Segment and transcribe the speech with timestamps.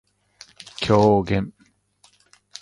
[0.81, 1.53] 狂言